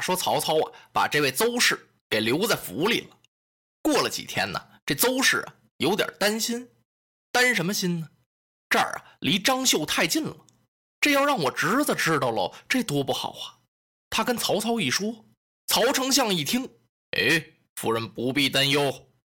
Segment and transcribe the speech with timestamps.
[0.00, 3.16] 说曹操啊，把这位邹氏给留在府里了。
[3.82, 6.68] 过了几天呢，这邹氏啊有点担心，
[7.32, 8.08] 担什么心呢？
[8.68, 10.36] 这儿啊离张绣太近了，
[11.00, 13.58] 这要让我侄子知道喽，这多不好啊！
[14.10, 15.24] 他跟曹操一说，
[15.66, 16.68] 曹丞相一听，
[17.12, 17.42] 哎，
[17.76, 18.92] 夫人不必担忧，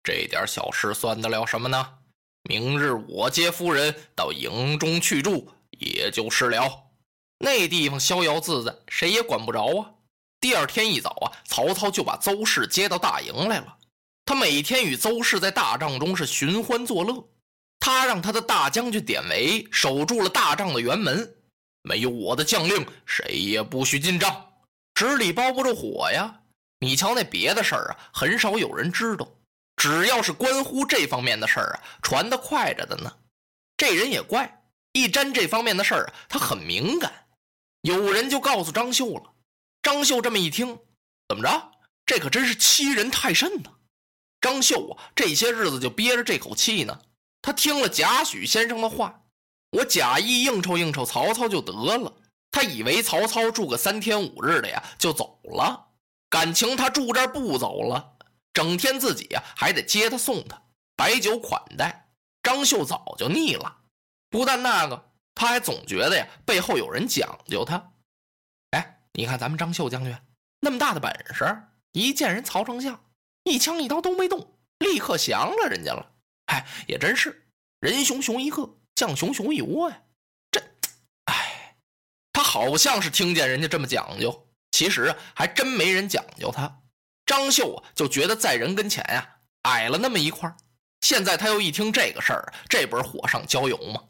[0.03, 1.99] 这点小事算得了什么呢？
[2.43, 6.85] 明日我接夫人到营中去住，也就是了。
[7.37, 9.91] 那地方逍遥自在，谁也管不着啊。
[10.39, 13.77] 第二天一早啊，曹操就把邹氏接到大营来了。
[14.25, 17.27] 他每天与邹氏在大帐中是寻欢作乐。
[17.79, 21.35] 他让他的大将军典韦守住了大帐的辕门，
[21.81, 24.45] 没有我的将令，谁也不许进帐。
[24.93, 26.41] 纸里包不住火呀！
[26.81, 29.27] 你瞧那别的事儿啊，很少有人知道。
[29.77, 33.11] 只要是关乎这方面的事儿啊，传得快着的呢。
[33.77, 37.11] 这人也怪，一沾这方面的事儿啊，他很敏感。
[37.81, 39.33] 有人就告诉张绣了。
[39.81, 40.77] 张绣这么一听，
[41.27, 41.71] 怎么着？
[42.05, 43.71] 这可真是欺人太甚呢！
[44.41, 46.99] 张绣啊，这些日子就憋着这口气呢。
[47.41, 49.21] 他听了贾诩先生的话，
[49.71, 52.11] 我假意应酬应酬曹操就得了。
[52.51, 55.87] 他以为曹操住个三天五日的呀就走了，
[56.29, 58.17] 感情他住这儿不走了，
[58.53, 60.59] 整天自己呀还得接他送他，
[60.95, 62.09] 摆酒款待。
[62.41, 63.77] 张绣早就腻了，
[64.29, 67.91] 不但那个，他还总觉得呀背后有人讲究他。
[69.19, 70.15] 你看咱们张绣将军
[70.61, 71.43] 那么大的本事，
[71.91, 73.03] 一见人曹丞相，
[73.43, 76.13] 一枪一刀都没动，立刻降了人家了。
[76.45, 77.49] 哎，也真是
[77.81, 80.01] 人熊熊一个，将熊熊一窝呀。
[80.49, 80.61] 这，
[81.25, 81.75] 哎，
[82.31, 86.79] 他好像是听见人家这么讲究，其实还真没人讲究他。
[87.25, 90.49] 张绣，就觉得在人跟前呀矮了那么一块
[91.01, 94.01] 现在他又一听这个事儿，这不是火上浇油吗？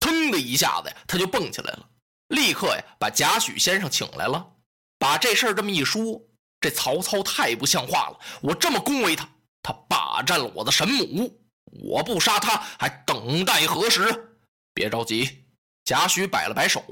[0.00, 1.88] 腾的一下子呀，他就蹦起来了。
[2.28, 4.56] 立刻呀，把贾诩先生请来了，
[4.98, 6.20] 把这事儿这么一说，
[6.60, 8.20] 这曹操太不像话了。
[8.42, 9.28] 我这么恭维他，
[9.62, 11.40] 他霸占了我的神母，
[11.82, 14.38] 我不杀他还等待何时？
[14.74, 15.46] 别着急，
[15.84, 16.84] 贾诩摆了摆手，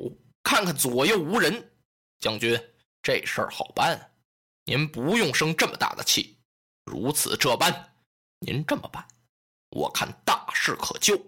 [0.42, 1.72] 看看左右无人。
[2.18, 2.58] 将军，
[3.02, 4.12] 这事儿好办，
[4.64, 6.38] 您不用生这么大的气。
[6.84, 7.94] 如此这般，
[8.38, 9.06] 您这么办，
[9.70, 11.20] 我看大事可救，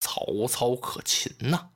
[0.00, 1.70] 曹操可擒呐。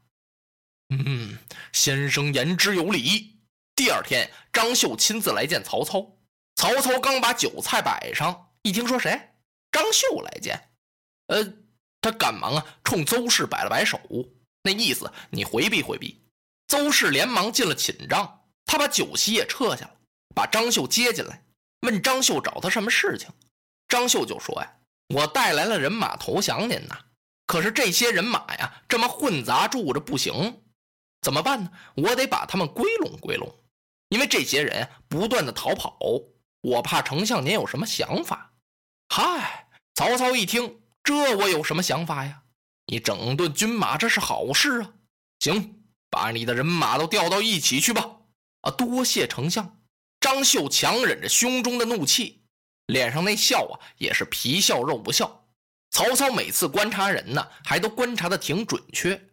[0.91, 1.38] 嗯，
[1.72, 3.37] 先生言之有理。
[3.76, 6.16] 第二天，张绣亲自来见曹操。
[6.56, 9.10] 曹操刚把酒菜摆上，一听说谁，
[9.71, 10.60] 张绣来见，
[11.28, 11.53] 呃，
[12.00, 14.00] 他赶忙啊，冲邹氏摆了摆手，
[14.62, 16.21] 那意思你回避回避。
[16.66, 19.94] 邹氏连忙进了寝帐，他把酒席也撤下了，
[20.34, 21.43] 把张绣接进来，
[21.82, 23.28] 问张绣找他什么事情。
[23.87, 24.72] 张绣就说呀
[25.15, 26.99] ：“我带来了人马投降您呐，
[27.47, 30.62] 可是这些人马呀，这么混杂住着不行。”
[31.21, 31.71] 怎么办呢？
[31.97, 33.53] 我得把他们归拢归拢，
[34.09, 35.99] 因为这些人不断的逃跑，
[36.61, 38.53] 我怕丞相您有什么想法。
[39.09, 42.43] 嗨，曹操一听，这我有什么想法呀？
[42.87, 44.93] 你整顿军马，这是好事啊。
[45.41, 48.11] 行，把你的人马都调到一起去吧。
[48.62, 49.76] 啊，多谢丞相。
[50.20, 52.43] 张绣强忍着胸中的怒气，
[52.87, 55.44] 脸上那笑啊，也是皮笑肉不笑。
[55.91, 59.28] 曹操每次观察人呢，还都观察的挺准确。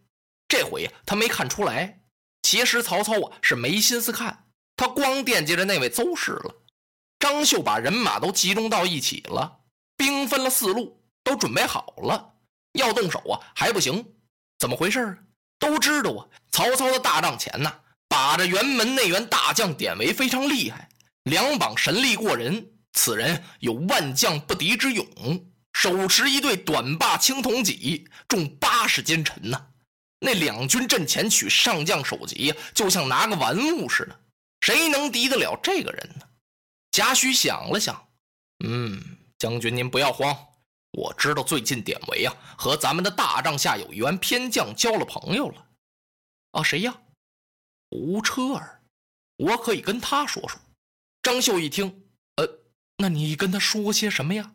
[0.47, 2.01] 这回他没看出来，
[2.41, 4.45] 其实曹操啊是没心思看，
[4.77, 6.55] 他光惦记着那位邹氏了。
[7.19, 9.61] 张绣把人马都集中到一起了，
[9.97, 12.33] 兵分了四路，都准备好了，
[12.73, 14.05] 要动手啊还不行，
[14.59, 15.17] 怎么回事啊？
[15.57, 17.73] 都知道啊，曹操的大帐前呐，
[18.07, 20.89] 把着辕门内员大将典韦非常厉害，
[21.23, 25.05] 两膀神力过人，此人有万将不敌之勇，
[25.73, 29.67] 手持一对短把青铜戟，重八十斤沉呐。
[30.25, 34.19] 那两军阵前取上将首级，就像拿个玩物似的，
[34.61, 36.27] 谁能敌得了这个人呢？
[36.91, 38.09] 贾诩想了想，
[38.65, 38.99] 嗯，
[39.37, 40.35] 将军您不要慌，
[40.93, 45.67] 我知道最近典韦啊和咱们的大帐下有一员偏将交了朋友了。
[46.51, 46.97] 啊，谁呀？
[47.91, 48.81] 胡车儿，
[49.37, 50.59] 我可以跟他说说。
[51.21, 52.03] 张绣一听，
[52.37, 52.47] 呃，
[52.97, 54.53] 那你跟他说些什么呀？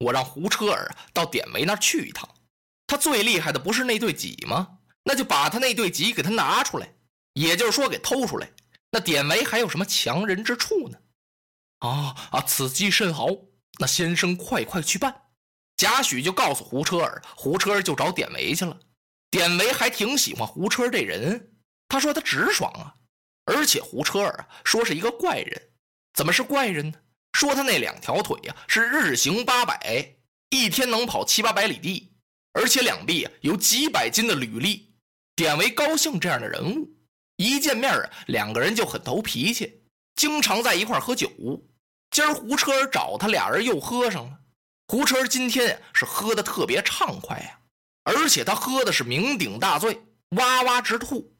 [0.00, 2.28] 我让胡车儿到典韦那儿去一趟。
[2.86, 4.80] 他最厉害的不是那对戟吗？
[5.04, 6.94] 那就把他那对戟给他拿出来，
[7.34, 8.50] 也就是说给偷出来。
[8.90, 10.98] 那典韦还有什么强人之处呢？
[11.78, 12.42] 啊啊！
[12.42, 13.26] 此计甚好，
[13.78, 15.22] 那先生快快去办。
[15.76, 18.78] 贾诩就告诉胡车儿，胡车儿就找典韦去了。
[19.30, 21.54] 典韦还挺喜欢胡车儿这人，
[21.88, 22.94] 他说他直爽啊，
[23.46, 25.70] 而且胡车儿啊说是一个怪人，
[26.14, 26.98] 怎么是怪人呢？
[27.32, 30.14] 说他那两条腿呀是日行八百，
[30.50, 32.12] 一天能跑七八百里地，
[32.52, 34.91] 而且两臂啊有几百斤的履历。
[35.34, 36.88] 典韦高兴这样的人物，
[37.36, 39.82] 一见面啊，两个人就很投脾气，
[40.14, 41.30] 经常在一块喝酒。
[42.10, 44.38] 今儿胡车儿找他，俩人又喝上了。
[44.88, 47.58] 胡车儿今天是喝的特别畅快呀。
[48.04, 50.02] 而且他喝的是酩酊大醉，
[50.36, 51.32] 哇哇直吐。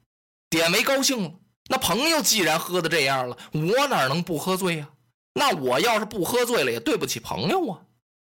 [0.49, 1.33] 典韦高兴了，
[1.69, 4.89] 那朋友既然喝的这样了，我哪能不喝醉呀？
[5.33, 7.81] 那我要是不喝醉了，也对不起朋友啊。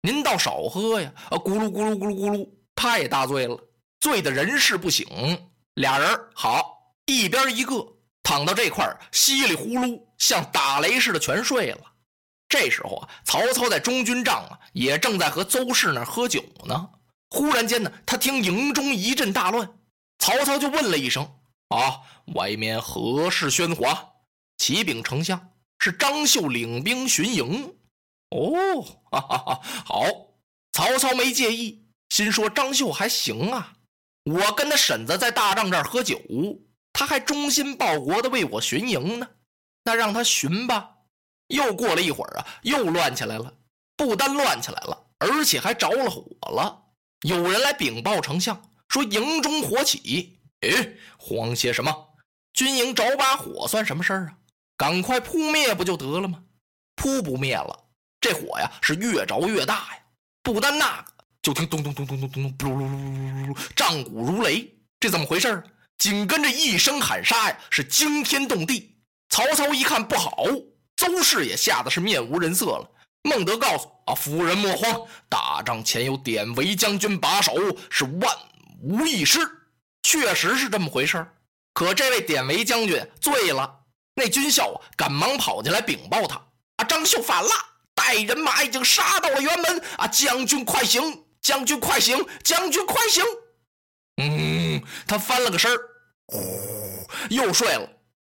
[0.02, 1.12] 您倒少喝呀！
[1.28, 3.58] 啊，咕噜咕噜咕噜咕噜，他也大醉了，
[4.00, 5.06] 醉得人事不省。
[5.74, 7.74] 俩人好一边一个，
[8.22, 11.80] 躺到这块稀里呼噜，像打雷似的全睡了。
[12.48, 16.90] 这时候啊，曹操在中军帐啊，也正在和邹氏那喝酒呢。
[17.28, 19.70] 忽然间呢，他听营中一阵大乱，
[20.18, 21.24] 曹操就问了一声
[21.70, 22.00] ：“啊，
[22.34, 24.04] 外面何事喧哗？”
[24.58, 25.40] 启禀丞相
[25.78, 27.72] ：“是张绣领兵巡营。”
[28.30, 28.82] 哦，
[29.12, 30.04] 哈哈哈，好。
[30.72, 33.72] 曹操没介意，心说张绣还行啊，
[34.24, 36.20] 我跟他婶子在大帐这儿喝酒，
[36.92, 39.28] 他还忠心报国的为我巡营呢，
[39.84, 40.90] 那让他巡吧。
[41.48, 43.52] 又过了一会儿啊，又乱起来了，
[43.96, 46.82] 不单乱起来了，而且还着了火了。
[47.22, 50.38] 有人来禀报丞相，说营中火起。
[50.60, 52.08] 哎，慌些什么？
[52.52, 54.36] 军营着把火算什么事儿啊？
[54.76, 56.42] 赶快扑灭不就得了吗？
[56.96, 57.88] 扑不灭了，
[58.20, 60.02] 这火呀是越着越大呀！
[60.42, 61.12] 不单那个，
[61.42, 64.70] 就听咚咚咚咚咚咚咚，噜噜噜噜噜，战鼓如雷。
[64.98, 65.62] 这怎么回事
[65.96, 68.94] 紧跟着一声喊杀呀，是惊天动地。
[69.30, 70.44] 曹操一看不好，
[70.96, 72.90] 邹氏也吓得是面无人色了。
[73.22, 77.54] 孟德告诉啊，夫人莫慌，大帐前有典韦将军把守，
[77.88, 78.36] 是万
[78.82, 79.38] 无一失。
[80.02, 81.26] 确实是这么回事
[81.72, 83.80] 可这位典韦将军醉了，
[84.14, 86.36] 那军校，赶忙跑进来禀报他：
[86.76, 87.50] 啊，张绣反了，
[87.94, 89.82] 带人马已经杀到了辕门。
[89.96, 91.24] 啊，将军快醒！
[91.42, 92.16] 将军快醒！
[92.42, 93.24] 将军快醒！
[94.16, 95.70] 嗯，他翻了个身，
[96.26, 97.88] 呼，又睡了。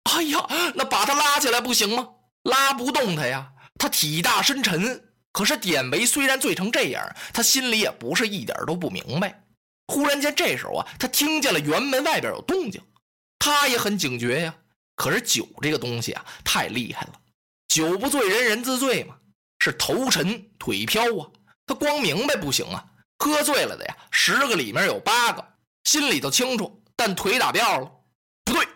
[0.05, 2.09] 哎呀，那把他拉起来不行吗？
[2.43, 3.53] 拉不动他呀。
[3.79, 9.45] 他体大身沉，可是典韦虽然醉成这样，他心里也不是一点都不明白。
[9.89, 12.81] 忽然间，这时候啊，他听见了辕门外边有动静，
[13.39, 14.55] 他也很警觉呀。
[14.97, 17.13] 可是酒这个东西啊，太厉害了，
[17.69, 19.15] 酒不醉人人自醉嘛，
[19.59, 21.29] 是头沉腿飘啊。
[21.67, 22.85] 他光明白不行啊，
[23.19, 25.45] 喝醉了的呀，十个里面有八个
[25.85, 27.91] 心里头清楚，但腿打掉了。
[28.45, 28.67] 不对，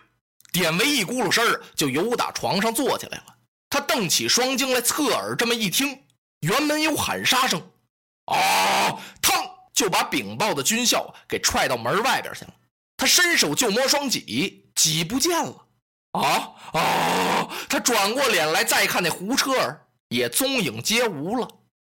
[0.51, 3.35] 典韦一咕噜声儿就由打床上坐起来了。
[3.69, 6.03] 他瞪起双睛来，侧耳这么一听，
[6.41, 7.61] 辕门有喊杀声，
[8.25, 8.99] 啊！
[9.21, 12.53] 嘡，就把禀报的军校给踹到门外边去了。
[12.97, 15.65] 他伸手就摸双戟，戟不见了。
[16.11, 17.47] 啊啊！
[17.69, 21.47] 他转过脸来再看那胡车儿，也踪影皆无了。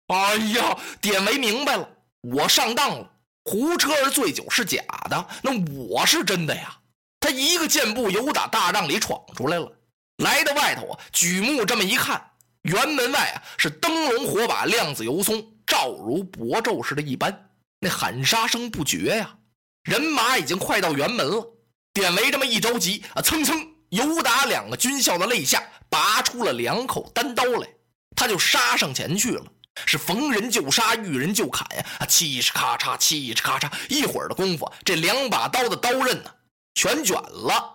[0.08, 0.76] 哎呀！
[1.00, 1.88] 典韦明白了，
[2.32, 3.10] 我上当了。
[3.44, 6.78] 胡车儿醉酒是假的，那我是真的呀。
[7.18, 9.72] 他一个箭步由打大帐里闯出来了。
[10.18, 12.22] 来到外头啊，举目这么一看，
[12.64, 17.50] 辕门外啊是灯笼火把，亮子油松，照如薄昼似的一般。
[17.80, 19.36] 那喊杀声不绝呀，
[19.84, 21.46] 人马已经快到辕门了。
[21.94, 27.68] 典韦这么一着急啊，蹭蹭由打两个军校的肋下拔出了两口单刀来，
[28.14, 29.44] 他就杀上前去了，
[29.86, 36.30] 是逢人就杀，遇人就砍呀，啊，嘁哧咔嚓，嘁哧咔嚓，一会儿的功夫，这两把刀的刀刃呢，
[36.74, 37.74] 全卷了。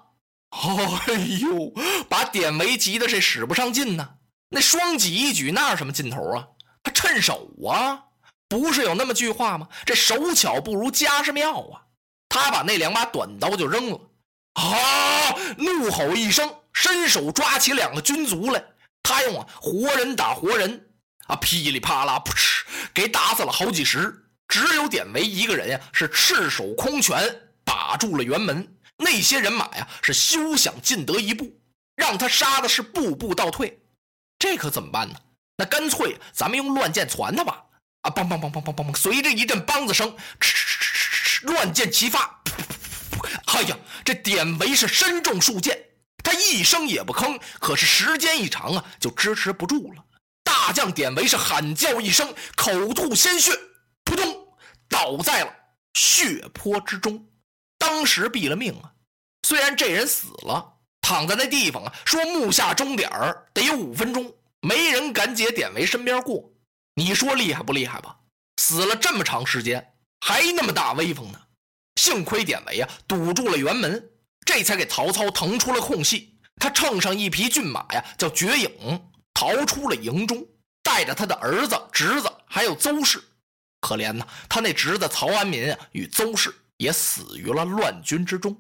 [1.08, 1.74] 哎呦，
[2.08, 4.08] 把典韦急的是使不上劲呢。
[4.50, 6.46] 那双戟一举，那是什么劲头啊？
[6.84, 8.04] 他趁手啊！
[8.48, 9.68] 不是有那么句话吗？
[9.84, 11.82] 这手巧不如家世妙啊！
[12.30, 14.00] 他把那两把短刀就扔了，
[14.54, 15.36] 啊！
[15.58, 18.64] 怒吼一声，伸手抓起两个军卒来。
[19.02, 20.88] 他用活人打活人
[21.28, 24.20] 啊，噼里啪啦，噗嗤，给打死了好几十。
[24.48, 27.18] 只有典韦一个人呀，是赤手空拳
[27.64, 28.68] 把住了辕门。
[28.98, 31.52] 那些人马呀，是休想进得一步，
[31.96, 33.80] 让他杀的是步步倒退，
[34.38, 35.16] 这可怎么办呢？
[35.58, 37.64] 那干脆咱们用乱箭攒他吧！
[38.02, 40.16] 啊，梆梆梆梆梆梆梆，随着一阵梆子声，
[41.44, 42.42] 乱箭齐发。
[43.46, 45.80] 哎呀，这典韦是身中数箭，
[46.24, 47.40] 他一声也不吭。
[47.60, 50.04] 可是时间一长啊，就支持不住了，
[50.66, 53.52] 大将典韦是喊叫一声，口吐鲜血，
[54.06, 54.48] 扑通
[54.88, 55.54] 倒在了
[55.94, 57.28] 血泊之中，
[57.78, 58.94] 当时毙了命啊！
[59.46, 66.50] 虽然这人死了，躺在那地方啊，说木下钟点儿得有五分钟，没人敢解典韦身边过。
[66.96, 68.16] 你说厉害不厉害吧？
[68.62, 69.86] 死了这么长时间，
[70.22, 71.42] 还那么大威风呢。
[72.00, 74.02] 幸亏典韦啊堵住了辕门，
[74.46, 76.40] 这才给曹操腾出了空隙。
[76.56, 80.48] 他乘上一匹骏马呀，叫绝影，逃出了营中，
[80.84, 83.24] 带着他的儿子、侄子还有邹氏。
[83.80, 88.56] 可怜呐，他那侄子曹安民啊，与邹氏也死于了乱军之中。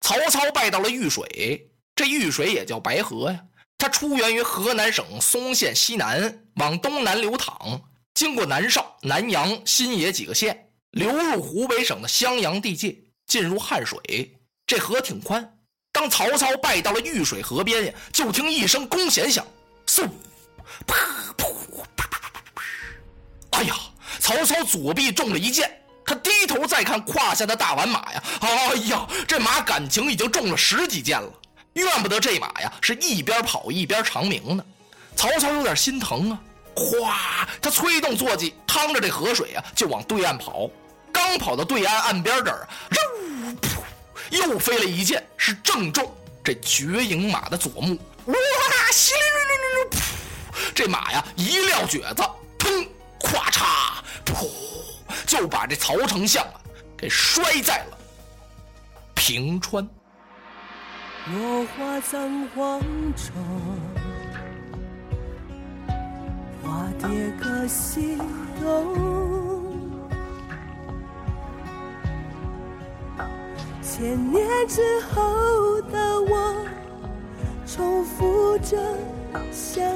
[0.00, 3.40] 曹操拜到了玉水，这玉水也叫白河呀。
[3.78, 7.82] 它出源于河南省嵩县西南，往东南流淌，
[8.14, 10.68] 经过南邵、南阳、新野几个县。
[10.92, 13.98] 流入湖北省的襄阳地界，进入汉水。
[14.66, 15.58] 这河挺宽。
[15.90, 19.46] 当曹操拜到了玉水河边呀，就听一声弓弦响，
[19.86, 20.08] 嗖，
[20.86, 21.31] 啪
[24.44, 25.70] 曹操左臂中了一箭，
[26.04, 31.32] 他低头再看胯下的大宛马呀，哎呀，这马感情已经中了十几箭了。
[31.74, 34.64] 怨不得这马呀，是一边跑一边长鸣呢。
[35.14, 36.38] 曹操有点心疼啊，
[36.74, 40.68] 哗，他催动坐骑，趟着这河水啊，就往对岸跑。
[41.12, 42.68] 刚跑到对岸岸边这儿，
[43.60, 43.68] 噗，
[44.30, 47.96] 又飞了一箭，是正中这绝影马的左目。
[48.26, 48.34] 哇，
[48.92, 50.00] 稀里噜噜噜，噗，
[50.74, 52.22] 这马呀一撂蹶子，
[52.58, 52.86] 砰，
[53.20, 53.81] 咵嚓，
[54.32, 54.48] 噗，
[55.26, 56.60] 就把这曹丞相啊
[56.96, 57.98] 给摔在了
[59.14, 59.88] 平川。
[61.32, 62.80] 落花葬黄
[63.14, 63.32] 冢，
[66.62, 67.08] 花蝶
[67.40, 68.18] 各西
[68.60, 68.96] 东。
[73.80, 76.66] 千年之后的我，
[77.66, 78.76] 重复着
[79.52, 79.91] 相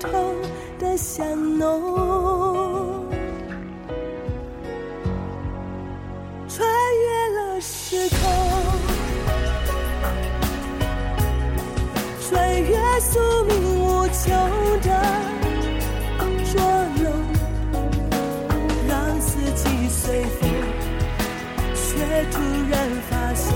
[0.00, 0.34] 众不同
[0.78, 3.06] 的香浓，
[6.48, 6.66] 穿
[6.96, 8.18] 越了时空，
[12.28, 14.30] 穿越宿命无求
[14.80, 14.88] 的
[16.50, 16.62] 捉
[17.02, 17.12] 弄，
[18.88, 20.48] 让四季随风，
[21.74, 22.40] 却突
[22.70, 23.54] 然发现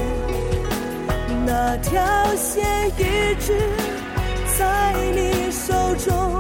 [1.47, 1.93] 那条
[2.37, 2.63] 线
[2.99, 3.59] 一直
[4.59, 6.34] 在你手中，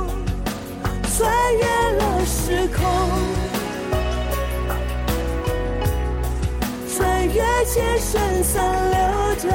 [7.74, 8.54] 穿越千山散
[8.90, 8.98] 流
[9.42, 9.50] 的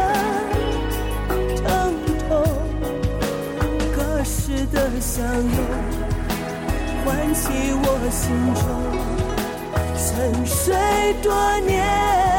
[1.56, 1.68] 疼
[2.28, 2.28] 痛，
[3.96, 5.50] 隔世的相拥，
[7.06, 7.48] 唤起
[7.82, 8.22] 我心
[8.56, 8.62] 中
[9.96, 10.76] 沉睡
[11.24, 12.39] 多年。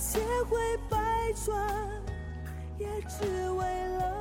[0.00, 0.56] 千回
[0.88, 0.96] 百
[1.44, 1.54] 转，
[2.78, 4.19] 也只为了